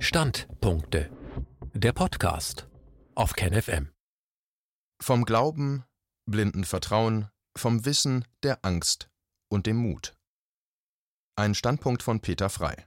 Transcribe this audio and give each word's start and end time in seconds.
Standpunkte. 0.00 1.10
Der 1.74 1.92
Podcast 1.92 2.68
auf 3.16 3.32
KenFM. 3.32 3.90
Vom 5.02 5.24
Glauben, 5.24 5.84
blinden 6.24 6.62
Vertrauen, 6.62 7.28
vom 7.56 7.84
Wissen, 7.84 8.24
der 8.44 8.64
Angst 8.64 9.10
und 9.48 9.66
dem 9.66 9.76
Mut. 9.76 10.16
Ein 11.34 11.56
Standpunkt 11.56 12.04
von 12.04 12.20
Peter 12.20 12.48
Frei. 12.48 12.86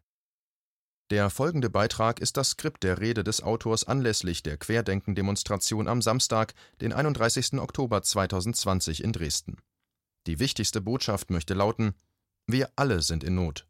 Der 1.10 1.30
folgende 1.30 1.70
Beitrag 1.70 2.22
ist 2.22 2.38
das 2.38 2.52
Skript 2.52 2.82
der 2.82 3.02
Rede 3.02 3.26
des 3.26 3.44
Autors 3.44 3.84
anlässlich 3.84 4.42
der 4.42 4.56
Querdenken-Demonstration 4.56 5.90
am 5.90 6.02
Samstag, 6.02 6.54
den 6.80 6.94
31. 6.94 7.56
Oktober 7.56 8.02
2020 8.02 9.04
in 9.04 9.12
Dresden. 9.12 9.58
Die 10.28 10.40
wichtigste 10.40 10.80
Botschaft 10.80 11.30
möchte 11.30 11.56
lauten: 11.56 11.94
Wir 12.48 12.72
alle 12.78 13.02
sind 13.02 13.26
in 13.26 13.36
Not. 13.36 13.68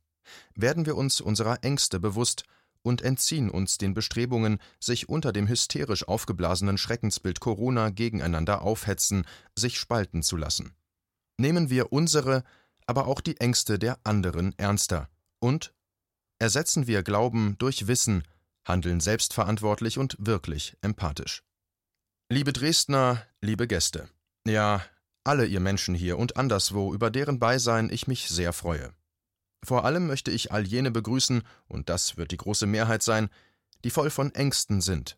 Werden 0.53 0.85
wir 0.85 0.95
uns 0.95 1.19
unserer 1.21 1.63
Ängste 1.63 1.99
bewusst 1.99 2.43
und 2.83 3.01
entziehen 3.01 3.49
uns 3.49 3.77
den 3.77 3.93
Bestrebungen, 3.93 4.59
sich 4.79 5.09
unter 5.09 5.31
dem 5.31 5.47
hysterisch 5.47 6.07
aufgeblasenen 6.07 6.77
Schreckensbild 6.77 7.39
Corona 7.39 7.89
gegeneinander 7.89 8.61
aufhetzen, 8.61 9.25
sich 9.55 9.79
spalten 9.79 10.23
zu 10.23 10.37
lassen. 10.37 10.73
Nehmen 11.37 11.69
wir 11.69 11.91
unsere, 11.91 12.43
aber 12.85 13.07
auch 13.07 13.21
die 13.21 13.37
Ängste 13.37 13.79
der 13.79 13.99
anderen 14.03 14.57
ernster 14.57 15.09
und 15.39 15.73
ersetzen 16.39 16.87
wir 16.87 17.03
Glauben 17.03 17.55
durch 17.57 17.87
Wissen, 17.87 18.23
handeln 18.65 18.99
selbstverantwortlich 18.99 19.97
und 19.97 20.15
wirklich 20.19 20.75
empathisch. 20.81 21.43
Liebe 22.29 22.53
Dresdner, 22.53 23.25
liebe 23.41 23.67
Gäste, 23.67 24.09
ja, 24.47 24.83
alle 25.23 25.45
ihr 25.45 25.59
Menschen 25.59 25.93
hier 25.93 26.17
und 26.17 26.37
anderswo, 26.37 26.93
über 26.93 27.11
deren 27.11 27.39
Beisein 27.39 27.89
ich 27.91 28.07
mich 28.07 28.29
sehr 28.29 28.53
freue. 28.53 28.91
Vor 29.63 29.85
allem 29.85 30.07
möchte 30.07 30.31
ich 30.31 30.51
all 30.51 30.65
jene 30.65 30.91
begrüßen, 30.91 31.43
und 31.67 31.89
das 31.89 32.17
wird 32.17 32.31
die 32.31 32.37
große 32.37 32.65
Mehrheit 32.65 33.03
sein, 33.03 33.29
die 33.83 33.91
voll 33.91 34.09
von 34.09 34.33
Ängsten 34.33 34.81
sind. 34.81 35.17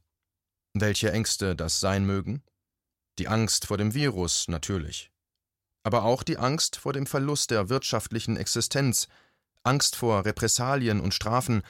Welche 0.74 1.12
Ängste 1.12 1.56
das 1.56 1.80
sein 1.80 2.06
mögen? 2.06 2.44
Die 3.20 3.28
Angst 3.28 3.68
vor 3.68 3.78
dem 3.78 3.94
Virus 3.94 4.48
natürlich. 4.48 5.12
Aber 5.84 6.04
auch 6.04 6.24
die 6.24 6.38
Angst 6.38 6.78
vor 6.78 6.94
dem 6.94 7.06
Verlust 7.06 7.52
der 7.52 7.70
wirtschaftlichen 7.70 8.38
Existenz, 8.38 9.08
Angst 9.64 9.96
vor 9.96 10.26
Repressalien 10.26 11.00
und 11.00 11.14
Strafen, 11.14 11.62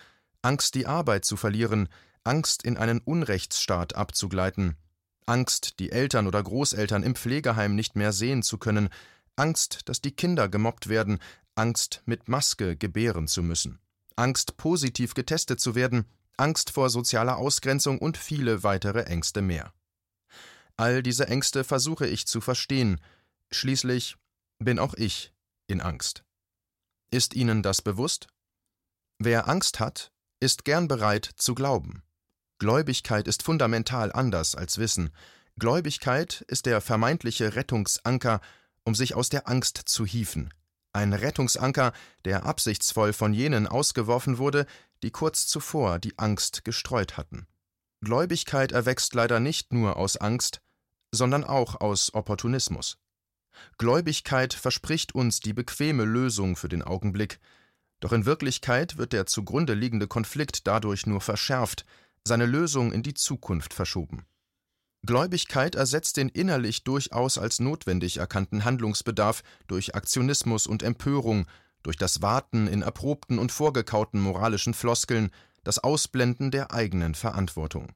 Angst, 0.41 0.75
die 0.75 0.87
Arbeit 0.87 1.25
zu 1.25 1.35
verlieren, 1.35 1.89
Angst, 2.23 2.63
in 2.63 2.77
einen 2.77 2.99
Unrechtsstaat 2.99 3.95
abzugleiten, 3.95 4.77
Angst, 5.25 5.80
die 5.80 5.91
Eltern 5.91 6.27
oder 6.27 6.41
Großeltern 6.41 7.03
im 7.03 7.15
Pflegeheim 7.15 7.75
nicht 7.75 7.95
mehr 7.95 8.13
sehen 8.13 8.43
zu 8.43 8.58
können, 8.58 8.89
Angst, 9.35 9.81
dass 9.85 10.02
die 10.02 10.11
Kinder 10.11 10.47
gemobbt 10.47 10.89
werden, 10.89 11.19
Angst, 11.55 12.01
mit 12.05 12.27
Maske 12.27 12.75
gebären 12.75 13.27
zu 13.27 13.43
müssen, 13.43 13.79
Angst, 14.15 14.57
positiv 14.57 15.13
getestet 15.13 15.59
zu 15.59 15.75
werden, 15.75 16.05
Angst 16.37 16.71
vor 16.71 16.89
sozialer 16.89 17.37
Ausgrenzung 17.37 17.99
und 17.99 18.17
viele 18.17 18.63
weitere 18.63 19.03
Ängste 19.03 19.41
mehr. 19.41 19.73
All 20.77 21.03
diese 21.03 21.27
Ängste 21.27 21.63
versuche 21.63 22.07
ich 22.07 22.25
zu 22.25 22.41
verstehen, 22.41 22.99
schließlich 23.51 24.17
bin 24.59 24.79
auch 24.79 24.95
ich 24.95 25.31
in 25.67 25.81
Angst. 25.81 26.23
Ist 27.11 27.35
Ihnen 27.35 27.61
das 27.61 27.81
bewusst? 27.81 28.27
Wer 29.19 29.47
Angst 29.47 29.79
hat, 29.79 30.11
ist 30.39 30.65
gern 30.65 30.87
bereit 30.87 31.29
zu 31.37 31.53
glauben. 31.53 32.01
Gläubigkeit 32.57 33.27
ist 33.27 33.43
fundamental 33.43 34.11
anders 34.11 34.55
als 34.55 34.77
Wissen. 34.77 35.11
Gläubigkeit 35.57 36.43
ist 36.47 36.65
der 36.65 36.81
vermeintliche 36.81 37.55
Rettungsanker, 37.55 38.41
um 38.83 38.95
sich 38.95 39.13
aus 39.13 39.29
der 39.29 39.47
Angst 39.47 39.77
zu 39.77 40.05
hieven, 40.05 40.51
ein 40.94 41.13
Rettungsanker, 41.13 41.91
der 42.25 42.45
absichtsvoll 42.45 43.13
von 43.13 43.33
jenen 43.33 43.67
ausgeworfen 43.67 44.38
wurde, 44.38 44.66
die 45.02 45.11
kurz 45.11 45.47
zuvor 45.47 45.99
die 45.99 46.17
Angst 46.17 46.63
gestreut 46.63 47.17
hatten. 47.17 47.47
Gläubigkeit 48.02 48.72
erwächst 48.72 49.14
leider 49.14 49.39
nicht 49.39 49.73
nur 49.73 49.97
aus 49.97 50.17
Angst, 50.17 50.61
sondern 51.11 51.44
auch 51.44 51.81
aus 51.81 52.14
Opportunismus. 52.14 52.97
Gläubigkeit 53.77 54.54
verspricht 54.54 55.15
uns 55.15 55.39
die 55.39 55.54
bequeme 55.54 56.05
Lösung 56.05 56.55
für 56.55 56.70
den 56.70 56.81
Augenblick, 56.81 57.39
doch 57.99 58.11
in 58.11 58.25
Wirklichkeit 58.25 58.98
wird 58.98 59.14
der 59.14 59.25
zugrunde 59.25 59.73
liegende 59.73 60.08
Konflikt 60.08 60.67
dadurch 60.67 61.05
nur 61.05 61.21
verschärft, 61.21 61.86
seine 62.25 62.45
Lösung 62.45 62.92
in 62.92 63.04
die 63.04 63.14
Zukunft 63.14 63.73
verschoben. 63.73 64.25
Gläubigkeit 65.05 65.75
ersetzt 65.75 66.15
den 66.17 66.30
innerlich 66.30 66.83
durchaus 66.86 67.37
als 67.37 67.59
notwendig 67.59 68.17
erkannten 68.17 68.64
Handlungsbedarf 68.64 69.43
durch 69.67 69.95
Aktionismus 69.95 70.65
und 70.65 70.81
Empörung, 70.81 71.45
durch 71.83 71.97
das 71.97 72.21
Warten 72.21 72.67
in 72.67 72.81
erprobten 72.81 73.37
und 73.37 73.52
vorgekauten 73.52 74.21
moralischen 74.21 74.73
Floskeln, 74.73 75.30
das 75.65 75.80
Ausblenden 75.80 76.52
der 76.52 76.73
eigenen 76.73 77.15
Verantwortung. 77.15 77.92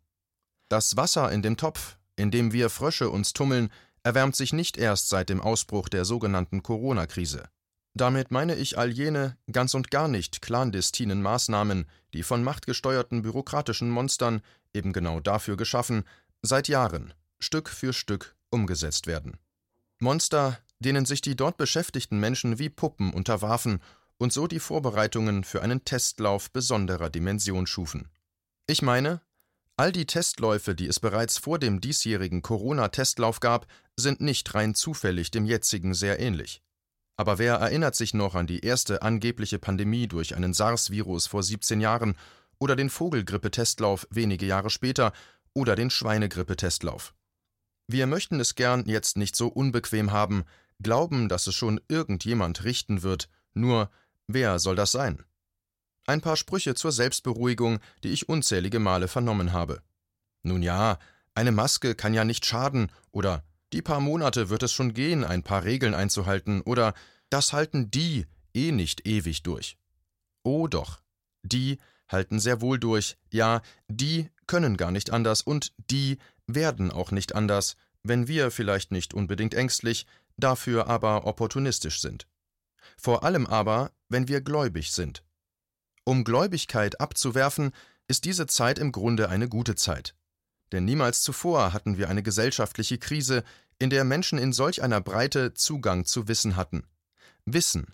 Das 0.70 0.98
Wasser 0.98 1.32
in 1.32 1.42
dem 1.42 1.56
Topf, 1.56 1.98
in 2.18 2.30
dem 2.30 2.52
wir 2.52 2.70
Frösche 2.70 3.10
uns 3.10 3.32
tummeln, 3.32 3.70
erwärmt 4.04 4.36
sich 4.36 4.52
nicht 4.52 4.78
erst 4.78 5.08
seit 5.08 5.30
dem 5.30 5.40
Ausbruch 5.40 5.88
der 5.88 6.04
sogenannten 6.04 6.62
Corona-Krise. 6.62 7.50
Damit 7.94 8.32
meine 8.32 8.56
ich 8.56 8.78
all 8.78 8.92
jene 8.92 9.38
ganz 9.52 9.74
und 9.74 9.90
gar 9.90 10.08
nicht 10.08 10.42
clandestinen 10.42 11.22
Maßnahmen, 11.22 11.86
die 12.14 12.24
von 12.24 12.44
machtgesteuerten 12.44 13.22
bürokratischen 13.22 13.90
Monstern, 13.90 14.42
eben 14.74 14.94
genau 14.94 15.20
dafür 15.20 15.58
geschaffen, 15.58 16.04
seit 16.42 16.68
Jahren 16.68 17.14
Stück 17.40 17.70
für 17.70 17.94
Stück 17.94 18.36
umgesetzt 18.50 19.08
werden. 19.08 19.38
Monster, 20.00 20.60
denen 20.80 21.06
sich 21.06 21.22
die 21.22 21.36
dort 21.36 21.58
beschäftigten 21.58 22.20
Menschen 22.20 22.60
wie 22.60 22.70
Puppen 22.70 23.14
unterwarfen 23.14 23.82
und 24.18 24.34
so 24.34 24.48
die 24.48 24.60
Vorbereitungen 24.60 25.44
für 25.44 25.62
einen 25.62 25.86
Testlauf 25.86 26.52
besonderer 26.52 27.10
Dimension 27.10 27.68
schufen. 27.68 28.10
Ich 28.68 28.82
meine, 28.82 29.22
all 29.76 29.92
die 29.92 30.06
Testläufe, 30.06 30.76
die 30.76 30.88
es 30.88 31.00
bereits 31.00 31.38
vor 31.38 31.60
dem 31.60 31.82
diesjährigen 31.82 32.42
Corona-Testlauf 32.42 33.40
gab, 33.40 33.68
sind 33.96 34.22
nicht 34.22 34.54
rein 34.54 34.76
zufällig 34.76 35.32
dem 35.32 35.46
jetzigen 35.46 35.94
sehr 35.94 36.20
ähnlich. 36.20 36.62
Aber 37.16 37.40
wer 37.40 37.56
erinnert 37.56 37.96
sich 37.96 38.14
noch 38.14 38.36
an 38.36 38.46
die 38.46 38.60
erste 38.60 39.02
angebliche 39.02 39.58
Pandemie 39.58 40.08
durch 40.08 40.36
einen 40.36 40.54
SARS-Virus 40.54 41.26
vor 41.26 41.42
17 41.42 41.82
Jahren 41.82 42.16
oder 42.60 42.76
den 42.76 42.90
Vogelgrippe-Testlauf 42.90 44.08
wenige 44.12 44.46
Jahre 44.46 44.70
später 44.70 45.14
oder 45.58 45.76
den 45.76 45.90
Schweinegrippe-Testlauf. 45.90 47.16
Wir 47.88 48.06
möchten 48.06 48.40
es 48.40 48.54
gern 48.54 48.86
jetzt 48.86 49.18
nicht 49.18 49.36
so 49.36 49.48
unbequem 49.48 50.12
haben, 50.12 50.44
glauben, 50.84 51.30
dass 51.30 51.48
es 51.48 51.56
schon 51.56 51.82
irgendjemand 51.88 52.64
richten 52.64 53.02
wird, 53.02 53.28
nur 53.56 53.90
wer 54.28 54.60
soll 54.60 54.76
das 54.76 54.92
sein? 54.92 55.24
Ein 56.06 56.22
paar 56.22 56.38
Sprüche 56.38 56.76
zur 56.76 56.92
Selbstberuhigung, 56.92 57.80
die 58.04 58.10
ich 58.10 58.30
unzählige 58.30 58.78
Male 58.78 59.08
vernommen 59.08 59.52
habe. 59.52 59.82
Nun 60.44 60.62
ja, 60.62 61.00
eine 61.34 61.52
Maske 61.52 61.96
kann 61.96 62.14
ja 62.14 62.24
nicht 62.24 62.46
schaden 62.46 62.92
oder 63.12 63.44
die 63.74 63.82
paar 63.82 64.00
Monate 64.00 64.50
wird 64.50 64.62
es 64.62 64.72
schon 64.72 64.94
gehen, 64.94 65.24
ein 65.24 65.42
paar 65.42 65.64
Regeln 65.64 65.96
einzuhalten 65.96 66.62
oder 66.62 66.94
das 67.32 67.52
halten 67.52 67.90
die 67.90 68.28
eh 68.54 68.72
nicht 68.72 69.08
ewig 69.08 69.42
durch. 69.42 69.76
Oh 70.44 70.68
doch, 70.68 71.02
die 71.42 71.80
halten 72.10 72.40
sehr 72.40 72.62
wohl 72.62 72.80
durch, 72.80 73.18
ja, 73.32 73.62
die 73.88 74.30
können 74.46 74.78
gar 74.78 74.92
nicht 74.92 75.12
anders 75.12 75.42
und 75.42 75.74
die 75.92 76.18
werden 76.48 76.92
auch 76.92 77.12
nicht 77.12 77.36
anders, 77.36 77.76
wenn 78.04 78.28
wir 78.28 78.52
vielleicht 78.52 78.92
nicht 78.92 79.14
unbedingt 79.14 79.54
ängstlich, 79.54 80.06
dafür 80.38 80.88
aber 80.88 81.26
opportunistisch 81.26 82.02
sind. 82.02 82.28
Vor 82.98 83.24
allem 83.24 83.46
aber, 83.46 83.92
wenn 84.10 84.28
wir 84.28 84.42
gläubig 84.42 84.92
sind. 84.92 85.24
Um 86.06 86.24
Gläubigkeit 86.24 87.02
abzuwerfen, 87.02 87.72
ist 88.08 88.24
diese 88.24 88.48
Zeit 88.48 88.80
im 88.80 88.94
Grunde 88.94 89.28
eine 89.30 89.50
gute 89.50 89.76
Zeit. 89.76 90.16
Denn 90.72 90.86
niemals 90.86 91.22
zuvor 91.22 91.74
hatten 91.74 91.98
wir 91.98 92.10
eine 92.10 92.24
gesellschaftliche 92.24 92.98
Krise, 92.98 93.44
in 93.80 93.90
der 93.90 94.04
Menschen 94.06 94.40
in 94.40 94.54
solch 94.54 94.82
einer 94.82 95.02
Breite 95.02 95.54
Zugang 95.54 96.06
zu 96.06 96.28
Wissen 96.28 96.56
hatten. 96.56 96.84
Wissen, 97.46 97.94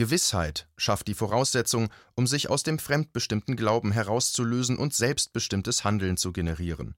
Gewissheit 0.00 0.66
schafft 0.78 1.08
die 1.08 1.14
Voraussetzung, 1.14 1.90
um 2.14 2.26
sich 2.26 2.48
aus 2.48 2.62
dem 2.62 2.78
fremdbestimmten 2.78 3.54
Glauben 3.54 3.92
herauszulösen 3.92 4.78
und 4.78 4.94
selbstbestimmtes 4.94 5.84
Handeln 5.84 6.16
zu 6.16 6.32
generieren. 6.32 6.94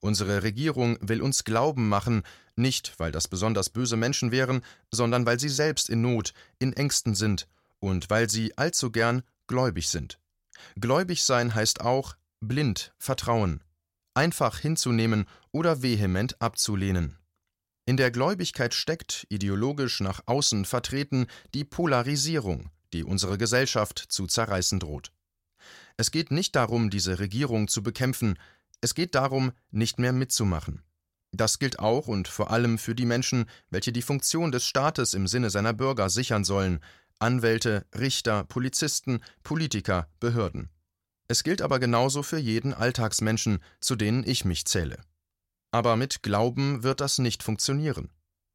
Unsere 0.00 0.42
Regierung 0.42 0.98
will 1.00 1.22
uns 1.22 1.44
Glauben 1.44 1.88
machen, 1.88 2.24
nicht 2.54 2.92
weil 2.98 3.10
das 3.10 3.26
besonders 3.26 3.70
böse 3.70 3.96
Menschen 3.96 4.32
wären, 4.32 4.60
sondern 4.92 5.24
weil 5.24 5.40
sie 5.40 5.48
selbst 5.48 5.88
in 5.88 6.02
Not, 6.02 6.34
in 6.58 6.74
Ängsten 6.74 7.14
sind 7.14 7.48
und 7.78 8.10
weil 8.10 8.28
sie 8.28 8.58
allzu 8.58 8.90
gern 8.90 9.22
gläubig 9.46 9.88
sind. 9.88 10.20
Gläubig 10.78 11.22
sein 11.22 11.54
heißt 11.54 11.80
auch 11.80 12.16
blind 12.40 12.92
vertrauen, 12.98 13.64
einfach 14.12 14.58
hinzunehmen 14.58 15.24
oder 15.52 15.80
vehement 15.80 16.38
abzulehnen. 16.42 17.16
In 17.88 17.96
der 17.96 18.10
Gläubigkeit 18.10 18.74
steckt, 18.74 19.26
ideologisch 19.28 20.00
nach 20.00 20.20
außen 20.26 20.64
vertreten, 20.64 21.26
die 21.54 21.64
Polarisierung, 21.64 22.70
die 22.92 23.04
unsere 23.04 23.38
Gesellschaft 23.38 23.98
zu 24.08 24.26
zerreißen 24.26 24.80
droht. 24.80 25.12
Es 25.96 26.10
geht 26.10 26.32
nicht 26.32 26.56
darum, 26.56 26.90
diese 26.90 27.20
Regierung 27.20 27.68
zu 27.68 27.84
bekämpfen, 27.84 28.38
es 28.80 28.94
geht 28.94 29.14
darum, 29.14 29.52
nicht 29.70 30.00
mehr 30.00 30.12
mitzumachen. 30.12 30.82
Das 31.30 31.60
gilt 31.60 31.78
auch 31.78 32.08
und 32.08 32.26
vor 32.26 32.50
allem 32.50 32.78
für 32.78 32.96
die 32.96 33.06
Menschen, 33.06 33.46
welche 33.70 33.92
die 33.92 34.02
Funktion 34.02 34.50
des 34.50 34.66
Staates 34.66 35.14
im 35.14 35.28
Sinne 35.28 35.50
seiner 35.50 35.72
Bürger 35.72 36.10
sichern 36.10 36.44
sollen 36.44 36.80
Anwälte, 37.18 37.86
Richter, 37.94 38.44
Polizisten, 38.44 39.20
Politiker, 39.42 40.08
Behörden. 40.20 40.70
Es 41.28 41.44
gilt 41.44 41.62
aber 41.62 41.78
genauso 41.78 42.22
für 42.22 42.38
jeden 42.38 42.74
Alltagsmenschen, 42.74 43.60
zu 43.80 43.96
denen 43.96 44.22
ich 44.26 44.44
mich 44.44 44.66
zähle. 44.66 44.98
Aber 45.76 45.96
mit 45.96 46.22
Glauben 46.22 46.84
wird 46.84 47.02
das 47.02 47.18
nicht 47.18 47.42
funktionieren. 47.42 48.08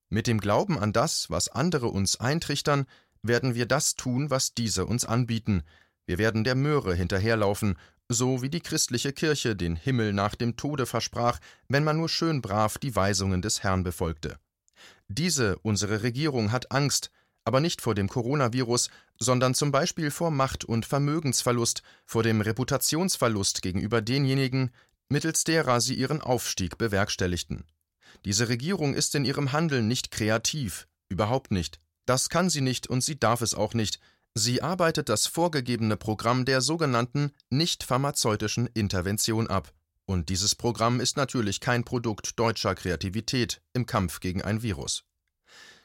Mit 0.10 0.26
dem 0.26 0.40
Glauben 0.40 0.80
an 0.80 0.92
das, 0.92 1.30
was 1.30 1.50
andere 1.50 1.90
uns 1.90 2.20
eintrichtern, 2.20 2.88
werden 3.22 3.54
wir 3.54 3.68
das 3.68 3.94
tun, 3.94 4.32
was 4.32 4.56
diese 4.56 4.88
uns 4.88 5.06
anbieten. 5.06 5.62
Wir 6.08 6.18
werden 6.18 6.44
der 6.44 6.56
Möhre 6.56 6.96
hinterherlaufen, 6.96 7.78
so 8.10 8.42
wie 8.42 8.50
die 8.50 8.60
christliche 8.60 9.14
Kirche 9.14 9.56
den 9.56 9.76
Himmel 9.76 10.14
nach 10.14 10.34
dem 10.34 10.56
Tode 10.58 10.88
versprach, 10.88 11.38
wenn 11.68 11.84
man 11.84 11.98
nur 11.98 12.10
schön 12.10 12.42
brav 12.42 12.80
die 12.80 12.96
Weisungen 12.96 13.44
des 13.44 13.62
Herrn 13.62 13.84
befolgte. 13.84 14.40
Diese, 15.08 15.60
unsere 15.60 16.02
Regierung, 16.02 16.52
hat 16.52 16.72
Angst, 16.72 17.12
aber 17.44 17.60
nicht 17.60 17.84
vor 17.84 17.94
dem 17.94 18.10
Coronavirus, 18.10 18.90
sondern 19.20 19.54
zum 19.54 19.72
Beispiel 19.72 20.10
vor 20.10 20.32
Macht- 20.32 20.66
und 20.66 20.88
Vermögensverlust, 20.88 21.84
vor 22.04 22.24
dem 22.24 22.42
Reputationsverlust 22.42 23.62
gegenüber 23.62 24.02
denjenigen, 24.02 24.72
mittels 25.12 25.44
derer 25.44 25.82
sie 25.82 25.94
ihren 25.94 26.22
Aufstieg 26.22 26.78
bewerkstelligten. 26.78 27.66
Diese 28.26 28.50
Regierung 28.50 28.94
ist 28.94 29.14
in 29.14 29.26
ihrem 29.26 29.52
Handeln 29.52 29.88
nicht 29.88 30.12
kreativ, 30.12 30.88
überhaupt 31.10 31.52
nicht. 31.52 31.80
Das 32.06 32.30
kann 32.30 32.50
sie 32.50 32.62
nicht 32.62 32.88
und 32.88 33.02
sie 33.04 33.20
darf 33.20 33.42
es 33.42 33.54
auch 33.54 33.74
nicht. 33.74 34.00
Sie 34.34 34.62
arbeitet 34.62 35.10
das 35.10 35.28
vorgegebene 35.28 35.98
Programm 35.98 36.46
der 36.46 36.62
sogenannten 36.62 37.32
nicht 37.50 37.84
pharmazeutischen 37.84 38.68
Intervention 38.68 39.48
ab. 39.48 39.74
Und 40.06 40.30
dieses 40.30 40.56
Programm 40.56 41.00
ist 41.00 41.18
natürlich 41.18 41.60
kein 41.60 41.84
Produkt 41.84 42.40
deutscher 42.40 42.76
Kreativität 42.76 43.62
im 43.74 43.86
Kampf 43.86 44.20
gegen 44.20 44.42
ein 44.42 44.62
Virus. 44.62 45.04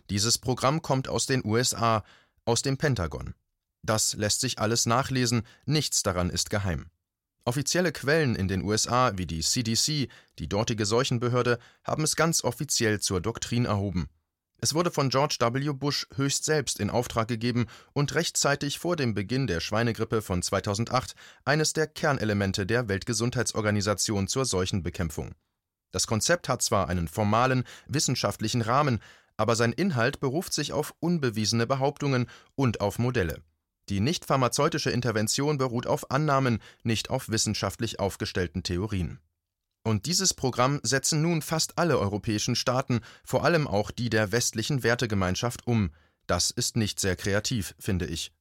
Dieses 0.09 0.39
Programm 0.39 0.83
kommt 0.83 1.09
aus 1.09 1.27
den 1.27 1.45
USA, 1.45 2.05
aus 2.45 2.63
dem 2.63 2.77
Pentagon. 2.77 3.35
Das 3.83 4.15
lässt 4.15 4.41
sich 4.41 4.59
alles 4.59 4.87
nachlesen, 4.87 5.43
nichts 5.65 6.03
daran 6.03 6.31
ist 6.31 6.51
geheim. 6.51 6.91
Offizielle 7.49 7.93
Quellen 7.93 8.35
in 8.35 8.49
den 8.49 8.65
USA 8.65 9.13
wie 9.17 9.25
die 9.25 9.41
CDC, 9.41 10.09
die 10.41 10.49
dortige 10.49 10.85
Seuchenbehörde, 10.85 11.61
haben 11.85 12.03
es 12.03 12.17
ganz 12.17 12.43
offiziell 12.43 12.99
zur 12.99 13.21
Doktrin 13.21 13.67
erhoben. 13.67 14.09
Es 14.59 14.75
wurde 14.75 14.91
von 14.91 15.11
George 15.11 15.37
W. 15.39 15.73
Bush 15.73 16.09
höchst 16.17 16.45
selbst 16.45 16.81
in 16.81 16.91
Auftrag 16.91 17.29
gegeben 17.29 17.67
und 17.93 18.17
rechtzeitig 18.17 18.81
vor 18.81 18.97
dem 18.97 19.15
Beginn 19.15 19.47
der 19.47 19.61
Schweinegrippe 19.61 20.23
von 20.23 20.43
2008 20.43 21.15
eines 21.45 21.73
der 21.73 21.87
Kernelemente 21.87 22.67
der 22.67 22.89
Weltgesundheitsorganisation 22.89 24.27
zur 24.27 24.45
Seuchenbekämpfung. 24.45 25.37
Das 25.93 26.09
Konzept 26.09 26.49
hat 26.49 26.63
zwar 26.63 26.89
einen 26.89 27.07
formalen, 27.07 27.63
wissenschaftlichen 27.87 28.63
Rahmen, 28.63 28.99
aber 29.37 29.55
sein 29.55 29.73
Inhalt 29.73 30.19
beruft 30.19 30.53
sich 30.53 30.73
auf 30.73 30.95
unbewiesene 30.99 31.69
Behauptungen 31.69 32.29
und 32.57 32.81
auf 32.81 32.99
Modelle. 32.99 33.41
Die 33.89 34.01
nicht 34.01 34.25
pharmazeutische 34.25 34.91
Intervention 34.91 35.59
beruht 35.59 35.87
auf 35.87 36.11
Annahmen, 36.11 36.61
nicht 36.83 37.11
auf 37.11 37.29
wissenschaftlich 37.29 38.01
aufgestellten 38.01 38.63
Theorien. 38.63 39.21
Und 39.85 40.07
dieses 40.07 40.35
Programm 40.35 40.81
setzen 40.83 41.23
nun 41.23 41.43
fast 41.43 41.79
alle 41.79 41.99
europäischen 41.99 42.57
Staaten, 42.57 43.01
vor 43.25 43.45
allem 43.45 43.69
auch 43.69 43.93
die 43.93 44.11
der 44.11 44.33
westlichen 44.33 44.83
Wertegemeinschaft, 44.83 45.67
um. 45.67 45.93
Das 46.27 46.51
ist 46.51 46.77
nicht 46.77 46.99
sehr 46.99 47.15
kreativ, 47.15 47.77
finde 47.79 48.07
ich. 48.07 48.33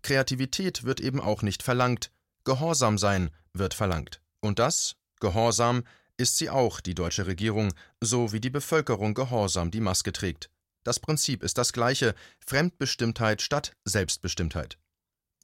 Kreativität 0.00 0.84
wird 0.84 1.00
eben 1.00 1.20
auch 1.20 1.42
nicht 1.42 1.62
verlangt. 1.62 2.10
Gehorsam 2.44 2.96
sein 2.96 3.30
wird 3.52 3.74
verlangt. 3.74 4.22
Und 4.40 4.58
das, 4.58 4.96
Gehorsam, 5.20 5.84
ist 6.16 6.38
sie 6.38 6.48
auch, 6.48 6.80
die 6.80 6.94
deutsche 6.94 7.26
Regierung, 7.26 7.74
so 8.00 8.32
wie 8.32 8.40
die 8.40 8.50
Bevölkerung 8.50 9.12
gehorsam 9.12 9.70
die 9.70 9.80
Maske 9.80 10.12
trägt. 10.12 10.50
Das 10.84 11.00
Prinzip 11.00 11.42
ist 11.42 11.58
das 11.58 11.72
gleiche 11.72 12.14
Fremdbestimmtheit 12.38 13.42
statt 13.42 13.76
Selbstbestimmtheit. 13.84 14.78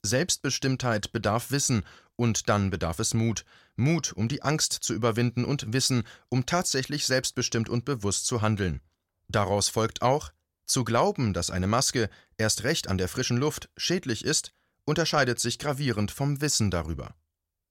Selbstbestimmtheit 0.02 1.12
bedarf 1.12 1.50
Wissen, 1.50 1.85
und 2.17 2.49
dann 2.49 2.70
bedarf 2.70 2.99
es 2.99 3.14
Mut. 3.14 3.44
Mut, 3.76 4.12
um 4.12 4.29
die 4.29 4.43
Angst 4.43 4.73
zu 4.73 4.93
überwinden 4.93 5.44
und 5.44 5.73
Wissen, 5.73 6.05
um 6.29 6.44
tatsächlich 6.44 7.06
selbstbestimmt 7.06 7.69
und 7.69 7.85
bewusst 7.85 8.26
zu 8.26 8.43
handeln. 8.43 8.81
Daraus 9.29 9.69
folgt 9.69 10.02
auch, 10.02 10.32
zu 10.67 10.85
glauben, 10.85 11.32
dass 11.32 11.50
eine 11.50 11.67
Maske, 11.67 12.11
erst 12.37 12.62
recht 12.64 12.88
an 12.88 12.99
der 12.99 13.08
frischen 13.08 13.38
Luft, 13.38 13.70
schädlich 13.76 14.25
ist, 14.25 14.52
unterscheidet 14.85 15.41
sich 15.41 15.58
gravierend 15.58 16.11
vom 16.11 16.41
Wissen 16.41 16.70
darüber. 16.70 17.14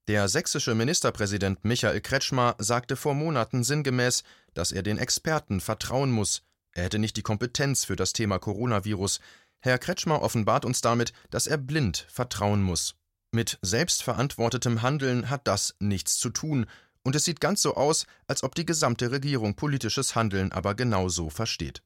Der 0.08 0.28
sächsische 0.28 0.74
Ministerpräsident 0.74 1.64
Michael 1.64 2.00
Kretschmer 2.00 2.56
sagte 2.58 2.96
vor 2.96 3.14
Monaten 3.14 3.62
sinngemäß, 3.62 4.24
dass 4.54 4.72
er 4.72 4.82
den 4.82 4.98
Experten 4.98 5.60
vertrauen 5.60 6.10
muss. 6.10 6.42
Er 6.72 6.84
hätte 6.84 6.98
nicht 6.98 7.16
die 7.16 7.22
Kompetenz 7.22 7.84
für 7.84 7.96
das 7.96 8.12
Thema 8.12 8.38
Coronavirus. 8.38 9.20
Herr 9.60 9.78
Kretschmer 9.78 10.22
offenbart 10.22 10.64
uns 10.64 10.80
damit, 10.80 11.12
dass 11.30 11.46
er 11.46 11.58
blind 11.58 12.06
vertrauen 12.08 12.62
muss. 12.62 12.96
Mit 13.32 13.58
selbstverantwortetem 13.62 14.82
Handeln 14.82 15.30
hat 15.30 15.46
das 15.46 15.76
nichts 15.78 16.18
zu 16.18 16.30
tun, 16.30 16.66
und 17.02 17.16
es 17.16 17.24
sieht 17.24 17.40
ganz 17.40 17.62
so 17.62 17.76
aus, 17.76 18.06
als 18.26 18.42
ob 18.42 18.54
die 18.54 18.66
gesamte 18.66 19.10
Regierung 19.10 19.54
politisches 19.54 20.14
Handeln 20.14 20.52
aber 20.52 20.74
genau 20.74 21.08
so 21.08 21.30
versteht. 21.30 21.82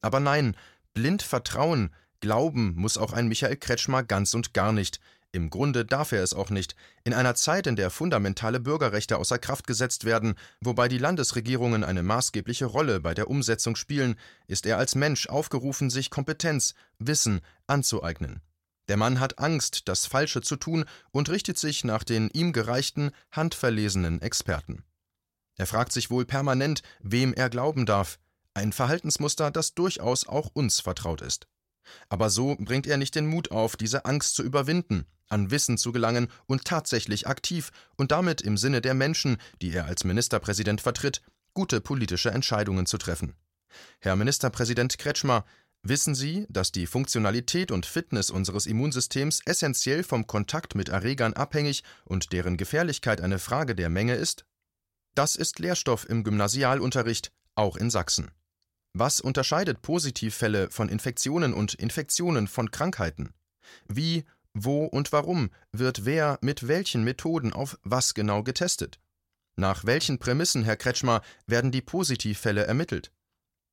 Aber 0.00 0.20
nein, 0.20 0.56
blind 0.94 1.22
Vertrauen, 1.22 1.90
Glauben 2.20 2.74
muss 2.76 2.96
auch 2.96 3.12
ein 3.12 3.28
Michael 3.28 3.56
Kretschmer 3.56 4.02
ganz 4.02 4.32
und 4.32 4.54
gar 4.54 4.72
nicht. 4.72 4.98
Im 5.34 5.50
Grunde 5.50 5.84
darf 5.84 6.12
er 6.12 6.22
es 6.22 6.32
auch 6.32 6.50
nicht. 6.50 6.76
In 7.02 7.12
einer 7.12 7.34
Zeit, 7.34 7.66
in 7.66 7.74
der 7.74 7.90
fundamentale 7.90 8.60
Bürgerrechte 8.60 9.18
außer 9.18 9.36
Kraft 9.36 9.66
gesetzt 9.66 10.04
werden, 10.04 10.36
wobei 10.60 10.86
die 10.86 10.98
Landesregierungen 10.98 11.82
eine 11.82 12.04
maßgebliche 12.04 12.66
Rolle 12.66 13.00
bei 13.00 13.14
der 13.14 13.28
Umsetzung 13.28 13.74
spielen, 13.74 14.14
ist 14.46 14.64
er 14.64 14.78
als 14.78 14.94
Mensch 14.94 15.26
aufgerufen, 15.28 15.90
sich 15.90 16.10
Kompetenz, 16.10 16.74
Wissen 17.00 17.40
anzueignen. 17.66 18.42
Der 18.86 18.96
Mann 18.96 19.18
hat 19.18 19.40
Angst, 19.40 19.88
das 19.88 20.06
Falsche 20.06 20.40
zu 20.40 20.54
tun 20.54 20.84
und 21.10 21.28
richtet 21.28 21.58
sich 21.58 21.82
nach 21.82 22.04
den 22.04 22.30
ihm 22.32 22.52
gereichten, 22.52 23.10
handverlesenen 23.32 24.22
Experten. 24.22 24.84
Er 25.56 25.66
fragt 25.66 25.90
sich 25.90 26.10
wohl 26.10 26.26
permanent, 26.26 26.82
wem 27.00 27.34
er 27.34 27.50
glauben 27.50 27.86
darf, 27.86 28.20
ein 28.54 28.72
Verhaltensmuster, 28.72 29.50
das 29.50 29.74
durchaus 29.74 30.28
auch 30.28 30.50
uns 30.54 30.78
vertraut 30.78 31.22
ist. 31.22 31.48
Aber 32.08 32.30
so 32.30 32.56
bringt 32.58 32.86
er 32.86 32.96
nicht 32.96 33.14
den 33.14 33.26
Mut 33.26 33.50
auf, 33.50 33.76
diese 33.76 34.04
Angst 34.04 34.34
zu 34.34 34.42
überwinden, 34.42 35.06
an 35.28 35.50
Wissen 35.50 35.78
zu 35.78 35.92
gelangen 35.92 36.28
und 36.46 36.64
tatsächlich 36.64 37.26
aktiv 37.26 37.70
und 37.96 38.12
damit 38.12 38.40
im 38.40 38.56
Sinne 38.56 38.80
der 38.80 38.94
Menschen, 38.94 39.38
die 39.62 39.72
er 39.72 39.86
als 39.86 40.04
Ministerpräsident 40.04 40.80
vertritt, 40.80 41.22
gute 41.54 41.80
politische 41.80 42.30
Entscheidungen 42.30 42.86
zu 42.86 42.98
treffen. 42.98 43.34
Herr 44.00 44.16
Ministerpräsident 44.16 44.98
Kretschmer, 44.98 45.44
wissen 45.82 46.14
Sie, 46.14 46.46
dass 46.48 46.72
die 46.72 46.86
Funktionalität 46.86 47.70
und 47.70 47.86
Fitness 47.86 48.30
unseres 48.30 48.66
Immunsystems 48.66 49.40
essentiell 49.44 50.02
vom 50.02 50.26
Kontakt 50.26 50.74
mit 50.74 50.88
Erregern 50.88 51.34
abhängig 51.34 51.82
und 52.04 52.32
deren 52.32 52.56
Gefährlichkeit 52.56 53.20
eine 53.20 53.38
Frage 53.38 53.74
der 53.74 53.88
Menge 53.88 54.14
ist? 54.14 54.44
Das 55.14 55.36
ist 55.36 55.58
Lehrstoff 55.58 56.08
im 56.08 56.24
Gymnasialunterricht, 56.24 57.30
auch 57.54 57.76
in 57.76 57.90
Sachsen. 57.90 58.30
Was 58.96 59.20
unterscheidet 59.20 59.82
Positivfälle 59.82 60.70
von 60.70 60.88
Infektionen 60.88 61.52
und 61.52 61.74
Infektionen 61.74 62.46
von 62.46 62.70
Krankheiten? 62.70 63.34
Wie, 63.88 64.24
wo 64.52 64.84
und 64.84 65.10
warum 65.10 65.50
wird 65.72 66.04
wer 66.04 66.38
mit 66.42 66.68
welchen 66.68 67.02
Methoden 67.02 67.52
auf 67.52 67.76
was 67.82 68.14
genau 68.14 68.44
getestet? 68.44 69.00
Nach 69.56 69.84
welchen 69.84 70.20
Prämissen, 70.20 70.62
Herr 70.62 70.76
Kretschmer, 70.76 71.22
werden 71.46 71.72
die 71.72 71.82
Positivfälle 71.82 72.64
ermittelt? 72.64 73.10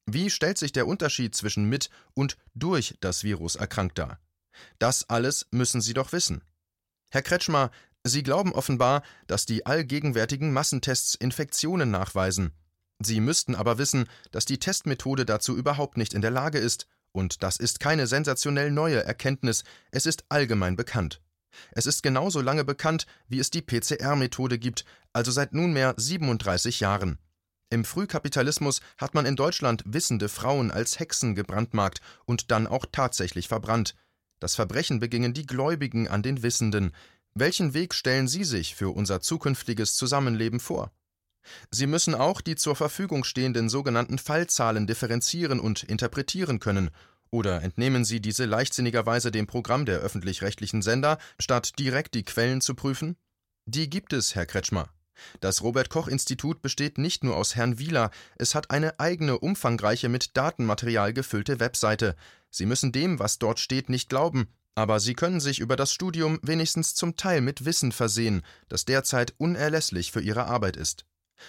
Wie 0.07 0.31
stellt 0.31 0.57
sich 0.57 0.71
der 0.71 0.87
Unterschied 0.87 1.35
zwischen 1.35 1.65
mit 1.65 1.91
und 2.15 2.35
durch 2.55 2.95
das 2.99 3.23
Virus 3.23 3.55
erkrankt 3.55 3.99
dar? 3.99 4.19
Das 4.79 5.07
alles 5.07 5.47
müssen 5.51 5.81
Sie 5.81 5.93
doch 5.93 6.11
wissen. 6.13 6.43
Herr 7.11 7.21
Kretschmer, 7.21 7.69
Sie 8.03 8.23
glauben 8.23 8.53
offenbar, 8.53 9.03
dass 9.27 9.45
die 9.45 9.67
allgegenwärtigen 9.67 10.51
Massentests 10.51 11.13
Infektionen 11.13 11.91
nachweisen. 11.91 12.53
Sie 13.03 13.19
müssten 13.19 13.55
aber 13.55 13.77
wissen, 13.77 14.05
dass 14.31 14.45
die 14.45 14.59
Testmethode 14.59 15.25
dazu 15.25 15.55
überhaupt 15.55 15.97
nicht 15.97 16.13
in 16.13 16.21
der 16.21 16.31
Lage 16.31 16.59
ist, 16.59 16.87
und 17.11 17.43
das 17.43 17.57
ist 17.57 17.79
keine 17.79 18.07
sensationell 18.07 18.71
neue 18.71 19.03
Erkenntnis, 19.03 19.63
es 19.91 20.05
ist 20.05 20.23
allgemein 20.29 20.75
bekannt. 20.75 21.21
Es 21.71 21.85
ist 21.85 22.03
genauso 22.03 22.41
lange 22.41 22.63
bekannt, 22.63 23.05
wie 23.27 23.39
es 23.39 23.49
die 23.49 23.61
PCR-Methode 23.61 24.57
gibt, 24.57 24.85
also 25.11 25.31
seit 25.31 25.53
nunmehr 25.53 25.93
37 25.97 26.79
Jahren. 26.79 27.17
Im 27.69 27.85
Frühkapitalismus 27.85 28.81
hat 28.97 29.13
man 29.13 29.25
in 29.25 29.35
Deutschland 29.35 29.83
wissende 29.85 30.29
Frauen 30.29 30.71
als 30.71 30.99
Hexen 30.99 31.35
gebrandmarkt 31.35 32.01
und 32.25 32.51
dann 32.51 32.67
auch 32.67 32.85
tatsächlich 32.91 33.47
verbrannt. 33.47 33.95
Das 34.39 34.55
Verbrechen 34.55 34.99
begingen 34.99 35.33
die 35.33 35.45
Gläubigen 35.45 36.07
an 36.07 36.23
den 36.23 36.43
Wissenden. 36.43 36.91
Welchen 37.33 37.73
Weg 37.73 37.93
stellen 37.93 38.27
Sie 38.27 38.43
sich 38.43 38.75
für 38.75 38.89
unser 38.89 39.21
zukünftiges 39.21 39.95
Zusammenleben 39.95 40.59
vor? 40.59 40.91
Sie 41.71 41.87
müssen 41.87 42.15
auch 42.15 42.41
die 42.41 42.55
zur 42.55 42.75
Verfügung 42.75 43.23
stehenden 43.23 43.69
sogenannten 43.69 44.17
Fallzahlen 44.17 44.87
differenzieren 44.87 45.59
und 45.59 45.83
interpretieren 45.83 46.59
können, 46.59 46.91
oder 47.33 47.61
entnehmen 47.61 48.03
Sie 48.03 48.19
diese 48.19 48.45
leichtsinnigerweise 48.45 49.31
dem 49.31 49.47
Programm 49.47 49.85
der 49.85 49.99
öffentlich-rechtlichen 49.99 50.81
Sender, 50.81 51.17
statt 51.39 51.79
direkt 51.79 52.13
die 52.13 52.23
Quellen 52.23 52.59
zu 52.59 52.75
prüfen? 52.75 53.15
Die 53.65 53.89
gibt 53.89 54.11
es, 54.11 54.35
Herr 54.35 54.45
Kretschmer. 54.45 54.89
Das 55.39 55.61
Robert 55.61 55.89
Koch 55.89 56.07
Institut 56.07 56.61
besteht 56.61 56.97
nicht 56.97 57.23
nur 57.23 57.37
aus 57.37 57.55
Herrn 57.55 57.79
Wieler, 57.79 58.11
es 58.37 58.53
hat 58.53 58.71
eine 58.71 58.99
eigene 58.99 59.39
umfangreiche 59.39 60.09
mit 60.09 60.35
Datenmaterial 60.35 61.13
gefüllte 61.13 61.59
Webseite. 61.59 62.15
Sie 62.49 62.65
müssen 62.65 62.91
dem, 62.91 63.19
was 63.19 63.39
dort 63.39 63.59
steht, 63.59 63.87
nicht 63.89 64.09
glauben, 64.09 64.47
Aber 64.75 64.99
sie 64.99 65.15
können 65.15 65.39
sich 65.39 65.59
über 65.59 65.75
das 65.75 65.93
Studium 65.93 66.39
wenigstens 66.43 66.95
zum 66.95 67.17
Teil 67.17 67.41
mit 67.41 67.65
Wissen 67.65 67.91
versehen, 67.91 68.41
das 68.69 68.85
derzeit 68.85 69.33
unerlässlich 69.37 70.11
für 70.11 70.21
ihre 70.21 70.45
Arbeit 70.45 70.77
ist. 70.77 71.05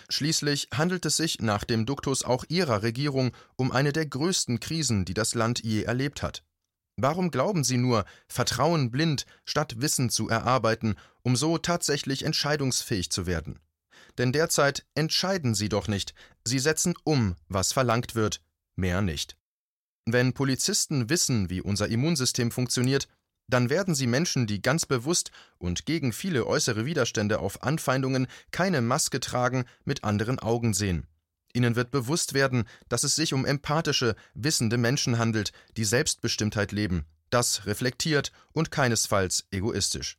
Schließlich 0.08 0.68
handelt 0.72 1.06
es 1.06 1.16
sich 1.16 1.40
nach 1.40 1.64
dem 1.64 1.86
Duktus 1.86 2.24
auch 2.24 2.44
ihrer 2.48 2.82
Regierung 2.82 3.32
um 3.56 3.72
eine 3.72 3.92
der 3.92 4.06
größten 4.06 4.60
Krisen, 4.60 5.04
die 5.04 5.14
das 5.14 5.34
Land 5.34 5.62
je 5.62 5.82
erlebt 5.82 6.22
hat. 6.22 6.42
Warum 6.96 7.30
glauben 7.30 7.64
Sie 7.64 7.78
nur, 7.78 8.04
Vertrauen 8.28 8.90
blind 8.90 9.26
statt 9.44 9.80
Wissen 9.80 10.10
zu 10.10 10.28
erarbeiten, 10.28 10.96
um 11.22 11.36
so 11.36 11.58
tatsächlich 11.58 12.24
entscheidungsfähig 12.24 13.10
zu 13.10 13.26
werden? 13.26 13.58
Denn 14.18 14.32
derzeit 14.32 14.84
entscheiden 14.94 15.54
Sie 15.54 15.68
doch 15.68 15.88
nicht, 15.88 16.14
Sie 16.44 16.58
setzen 16.58 16.94
um, 17.04 17.36
was 17.48 17.72
verlangt 17.72 18.14
wird, 18.14 18.42
mehr 18.76 19.00
nicht. 19.00 19.36
Wenn 20.04 20.34
Polizisten 20.34 21.08
wissen, 21.08 21.48
wie 21.48 21.60
unser 21.60 21.88
Immunsystem 21.88 22.50
funktioniert, 22.50 23.08
dann 23.48 23.70
werden 23.70 23.94
sie 23.94 24.06
Menschen, 24.06 24.46
die 24.46 24.62
ganz 24.62 24.86
bewusst 24.86 25.30
und 25.58 25.84
gegen 25.86 26.12
viele 26.12 26.46
äußere 26.46 26.86
Widerstände 26.86 27.38
auf 27.38 27.62
Anfeindungen 27.62 28.26
keine 28.50 28.80
Maske 28.80 29.20
tragen, 29.20 29.64
mit 29.84 30.04
anderen 30.04 30.38
Augen 30.38 30.74
sehen. 30.74 31.06
Ihnen 31.52 31.76
wird 31.76 31.90
bewusst 31.90 32.32
werden, 32.32 32.64
dass 32.88 33.04
es 33.04 33.14
sich 33.14 33.34
um 33.34 33.44
empathische, 33.44 34.16
wissende 34.34 34.78
Menschen 34.78 35.18
handelt, 35.18 35.52
die 35.76 35.84
Selbstbestimmtheit 35.84 36.72
leben, 36.72 37.04
das 37.30 37.66
reflektiert 37.66 38.32
und 38.52 38.70
keinesfalls 38.70 39.46
egoistisch. 39.50 40.18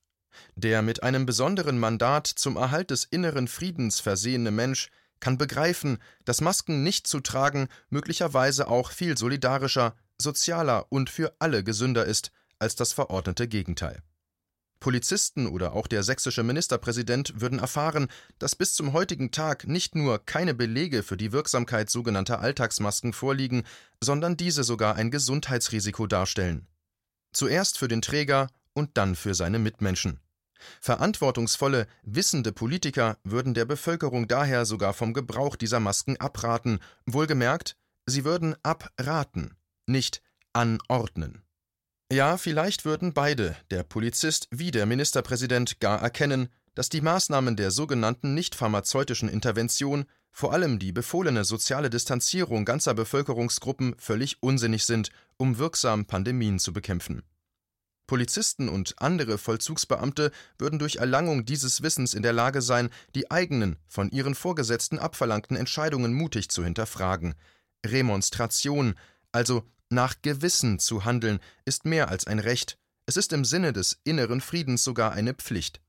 Der 0.56 0.82
mit 0.82 1.04
einem 1.04 1.26
besonderen 1.26 1.80
Mandat 1.80 2.28
zum 2.28 2.56
Erhalt 2.56 2.92
des 2.92 3.06
inneren 3.06 3.48
Friedens 3.48 4.00
versehene 4.00 4.52
Mensch 4.52 4.90
kann 5.20 5.38
begreifen, 5.38 6.00
dass 6.26 6.42
Masken 6.42 6.84
nicht 6.84 7.08
zu 7.08 7.20
tragen 7.20 7.68
möglicherweise 7.90 8.68
auch 8.68 8.92
viel 8.92 9.18
solidarischer, 9.18 9.96
sozialer 10.20 10.92
und 10.92 11.10
für 11.10 11.36
alle 11.40 11.64
gesünder 11.64 12.06
ist 12.06 12.32
als 12.64 12.76
das 12.76 12.94
verordnete 12.94 13.48
Gegenteil. 13.48 14.02
Polizisten 14.80 15.48
oder 15.48 15.74
auch 15.74 15.88
der 15.88 16.04
sächsische 16.04 16.44
Ministerpräsident 16.44 17.40
würden 17.40 17.60
erfahren, 17.60 18.08
dass 18.38 18.56
bis 18.56 18.76
zum 18.76 18.92
heutigen 18.92 19.32
Tag 19.32 19.66
nicht 19.68 19.96
nur 19.96 20.20
keine 20.26 20.54
Belege 20.54 21.04
für 21.04 21.16
die 21.16 21.32
Wirksamkeit 21.32 21.90
sogenannter 21.90 22.40
Alltagsmasken 22.40 23.14
vorliegen, 23.14 23.64
sondern 24.02 24.36
diese 24.36 24.66
sogar 24.66 24.96
ein 24.96 25.10
Gesundheitsrisiko 25.10 26.08
darstellen. 26.08 26.68
Zuerst 27.32 27.78
für 27.78 27.88
den 27.88 28.02
Träger 28.02 28.50
und 28.74 28.98
dann 28.98 29.16
für 29.16 29.34
seine 29.34 29.58
Mitmenschen. 29.58 30.20
Verantwortungsvolle, 30.82 31.88
wissende 32.04 32.52
Politiker 32.52 33.18
würden 33.24 33.54
der 33.54 33.66
Bevölkerung 33.66 34.28
daher 34.28 34.66
sogar 34.66 34.94
vom 34.94 35.14
Gebrauch 35.14 35.56
dieser 35.56 35.80
Masken 35.80 36.18
abraten, 36.18 36.80
wohlgemerkt, 37.06 37.78
sie 38.06 38.26
würden 38.26 38.56
abraten, 38.64 39.56
nicht 39.86 40.22
anordnen. 40.52 41.44
Ja, 42.14 42.38
vielleicht 42.38 42.86
würden 42.86 43.12
beide, 43.12 43.56
der 43.72 43.82
Polizist 43.82 44.48
wie 44.52 44.70
der 44.70 44.86
Ministerpräsident, 44.86 45.80
gar 45.80 46.00
erkennen, 46.00 46.50
dass 46.76 46.88
die 46.88 47.02
Maßnahmen 47.02 47.56
der 47.56 47.72
sogenannten 47.72 48.36
nicht 48.36 48.54
pharmazeutischen 48.54 49.28
Intervention, 49.28 50.06
vor 50.32 50.54
allem 50.54 50.78
die 50.78 50.92
befohlene 50.92 51.44
soziale 51.44 51.90
Distanzierung 51.90 52.66
ganzer 52.66 52.94
Bevölkerungsgruppen, 52.94 53.96
völlig 53.98 54.44
unsinnig 54.44 54.86
sind, 54.86 55.10
um 55.38 55.58
wirksam 55.58 56.06
Pandemien 56.06 56.60
zu 56.60 56.72
bekämpfen. 56.72 57.24
Polizisten 58.06 58.70
und 58.70 58.94
andere 59.00 59.40
Vollzugsbeamte 59.40 60.32
würden 60.60 60.78
durch 60.78 60.98
Erlangung 60.98 61.46
dieses 61.46 61.82
Wissens 61.82 62.14
in 62.14 62.22
der 62.22 62.34
Lage 62.34 62.62
sein, 62.62 62.92
die 63.16 63.32
eigenen, 63.32 63.78
von 63.88 64.12
ihren 64.12 64.36
Vorgesetzten 64.36 65.00
abverlangten 65.00 65.58
Entscheidungen 65.58 66.14
mutig 66.14 66.50
zu 66.50 66.64
hinterfragen. 66.64 67.34
Remonstration, 67.84 68.94
also 69.32 69.64
nach 69.94 70.22
Gewissen 70.22 70.80
zu 70.80 71.06
handeln, 71.06 71.40
ist 71.66 71.86
mehr 71.86 72.10
als 72.10 72.28
ein 72.28 72.40
Recht, 72.40 72.78
es 73.06 73.18
ist 73.18 73.34
im 73.34 73.44
Sinne 73.44 73.74
des 73.74 74.00
inneren 74.04 74.42
Friedens 74.42 74.84
sogar 74.84 75.12
eine 75.12 75.34
Pflicht. 75.34 75.82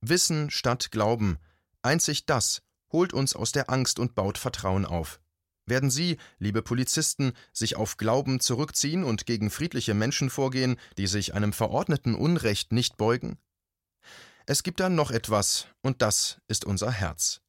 Wissen 0.00 0.50
statt 0.50 0.90
Glauben, 0.90 1.38
einzig 1.82 2.26
das 2.26 2.62
holt 2.92 3.12
uns 3.12 3.34
aus 3.34 3.52
der 3.52 3.70
Angst 3.70 3.98
und 3.98 4.14
baut 4.14 4.36
Vertrauen 4.36 4.84
auf. 4.84 5.20
Werden 5.66 5.90
Sie, 5.90 6.18
liebe 6.38 6.62
Polizisten, 6.62 7.32
sich 7.52 7.76
auf 7.76 7.96
Glauben 7.96 8.40
zurückziehen 8.40 9.04
und 9.04 9.24
gegen 9.24 9.50
friedliche 9.50 9.94
Menschen 9.94 10.28
vorgehen, 10.28 10.76
die 10.98 11.06
sich 11.06 11.32
einem 11.34 11.52
verordneten 11.52 12.14
Unrecht 12.14 12.72
nicht 12.72 12.96
beugen? 12.96 13.38
Es 14.46 14.62
gibt 14.62 14.80
da 14.80 14.88
noch 14.88 15.12
etwas, 15.12 15.66
und 15.80 16.02
das 16.02 16.40
ist 16.48 16.64
unser 16.64 16.90
Herz. 16.90 17.40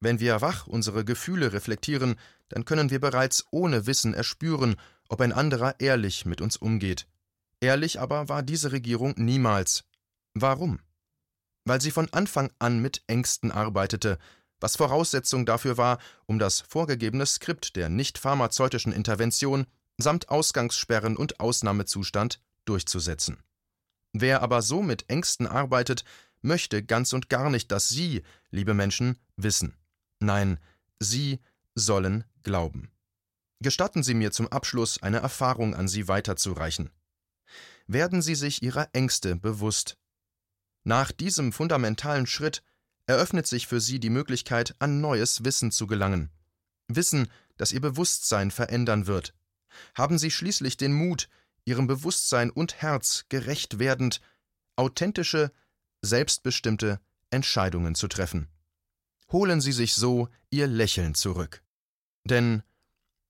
Wenn 0.00 0.20
wir 0.20 0.42
wach 0.42 0.66
unsere 0.66 1.06
Gefühle 1.06 1.54
reflektieren, 1.54 2.16
dann 2.50 2.66
können 2.66 2.90
wir 2.90 3.00
bereits 3.00 3.46
ohne 3.50 3.86
Wissen 3.86 4.12
erspüren, 4.12 4.76
ob 5.08 5.20
ein 5.20 5.32
anderer 5.32 5.80
ehrlich 5.80 6.26
mit 6.26 6.40
uns 6.40 6.56
umgeht. 6.56 7.06
Ehrlich 7.60 8.00
aber 8.00 8.28
war 8.28 8.42
diese 8.42 8.72
Regierung 8.72 9.14
niemals. 9.16 9.84
Warum? 10.34 10.80
Weil 11.64 11.80
sie 11.80 11.90
von 11.90 12.12
Anfang 12.12 12.50
an 12.58 12.80
mit 12.80 13.02
Ängsten 13.06 13.50
arbeitete, 13.50 14.18
was 14.60 14.76
Voraussetzung 14.76 15.46
dafür 15.46 15.76
war, 15.76 15.98
um 16.26 16.38
das 16.38 16.60
vorgegebene 16.60 17.26
Skript 17.26 17.76
der 17.76 17.88
nicht 17.88 18.18
pharmazeutischen 18.18 18.92
Intervention 18.92 19.66
samt 19.98 20.28
Ausgangssperren 20.28 21.16
und 21.16 21.40
Ausnahmezustand 21.40 22.40
durchzusetzen. 22.64 23.42
Wer 24.12 24.42
aber 24.42 24.62
so 24.62 24.82
mit 24.82 25.08
Ängsten 25.10 25.46
arbeitet, 25.46 26.04
möchte 26.40 26.82
ganz 26.82 27.12
und 27.12 27.28
gar 27.28 27.50
nicht, 27.50 27.72
dass 27.72 27.88
Sie, 27.88 28.22
liebe 28.50 28.74
Menschen, 28.74 29.18
wissen. 29.36 29.76
Nein, 30.20 30.58
Sie 31.00 31.40
sollen 31.74 32.24
glauben. 32.42 32.90
Gestatten 33.64 34.02
Sie 34.02 34.12
mir 34.12 34.30
zum 34.30 34.48
Abschluss 34.48 35.02
eine 35.02 35.20
Erfahrung 35.20 35.74
an 35.74 35.88
Sie 35.88 36.06
weiterzureichen. 36.06 36.90
Werden 37.86 38.20
Sie 38.20 38.34
sich 38.34 38.62
Ihrer 38.62 38.90
Ängste 38.92 39.36
bewusst. 39.36 39.96
Nach 40.82 41.10
diesem 41.10 41.50
fundamentalen 41.50 42.26
Schritt 42.26 42.62
eröffnet 43.06 43.46
sich 43.46 43.66
für 43.66 43.80
sie 43.80 43.98
die 43.98 44.10
Möglichkeit, 44.10 44.74
an 44.80 45.00
neues 45.00 45.44
Wissen 45.44 45.72
zu 45.72 45.86
gelangen. 45.86 46.30
Wissen, 46.88 47.30
das 47.56 47.72
ihr 47.72 47.80
Bewusstsein 47.80 48.50
verändern 48.50 49.06
wird. 49.06 49.32
Haben 49.94 50.18
sie 50.18 50.30
schließlich 50.30 50.76
den 50.76 50.92
Mut, 50.92 51.30
ihrem 51.64 51.86
Bewusstsein 51.86 52.50
und 52.50 52.82
Herz 52.82 53.24
gerecht 53.30 53.78
werdend, 53.78 54.20
authentische, 54.76 55.50
selbstbestimmte 56.02 57.00
Entscheidungen 57.30 57.94
zu 57.94 58.08
treffen. 58.08 58.46
Holen 59.32 59.62
Sie 59.62 59.72
sich 59.72 59.94
so 59.94 60.28
Ihr 60.50 60.66
Lächeln 60.66 61.14
zurück. 61.14 61.62
Denn 62.24 62.62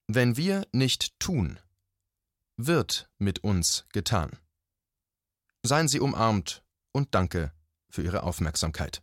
wenn 0.07 0.37
wir 0.37 0.67
nicht 0.71 1.19
tun, 1.19 1.59
wird 2.57 3.09
mit 3.17 3.43
uns 3.43 3.85
getan. 3.91 4.37
Seien 5.63 5.87
Sie 5.87 5.99
umarmt 5.99 6.63
und 6.91 7.15
danke 7.15 7.51
für 7.89 8.03
Ihre 8.03 8.23
Aufmerksamkeit. 8.23 9.01